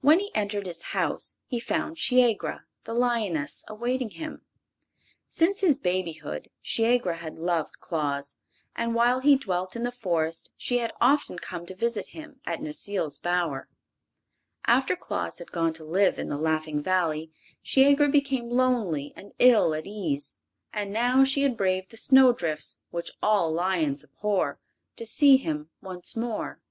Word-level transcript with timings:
When 0.00 0.20
he 0.20 0.34
entered 0.34 0.64
his 0.64 0.80
house 0.96 1.36
he 1.46 1.60
found 1.60 1.98
Shiegra, 1.98 2.64
the 2.84 2.94
lioness, 2.94 3.62
awaiting 3.68 4.08
him. 4.08 4.40
Since 5.28 5.60
his 5.60 5.76
babyhood 5.76 6.48
Shiegra 6.62 7.16
had 7.18 7.36
loved 7.36 7.78
Claus, 7.78 8.38
and 8.74 8.94
while 8.94 9.20
he 9.20 9.36
dwelt 9.36 9.76
in 9.76 9.82
the 9.82 9.92
Forest 9.92 10.50
she 10.56 10.78
had 10.78 10.94
often 10.98 11.38
come 11.38 11.66
to 11.66 11.74
visit 11.74 12.06
him 12.16 12.40
at 12.46 12.60
Necile's 12.62 13.18
bower. 13.18 13.68
After 14.66 14.96
Claus 14.96 15.40
had 15.40 15.52
gone 15.52 15.74
to 15.74 15.84
live 15.84 16.18
in 16.18 16.28
the 16.28 16.38
Laughing 16.38 16.82
Valley 16.82 17.30
Shiegra 17.62 18.08
became 18.10 18.48
lonely 18.48 19.12
and 19.14 19.34
ill 19.38 19.74
at 19.74 19.86
ease, 19.86 20.36
and 20.72 20.90
now 20.90 21.22
she 21.22 21.42
had 21.42 21.58
braved 21.58 21.90
the 21.90 21.98
snow 21.98 22.32
drifts, 22.32 22.78
which 22.92 23.10
all 23.22 23.52
lions 23.52 24.02
abhor, 24.02 24.58
to 24.96 25.04
see 25.04 25.36
him 25.36 25.68
once 25.82 26.16
more. 26.16 26.62